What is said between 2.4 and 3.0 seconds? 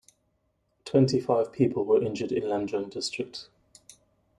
Lamjung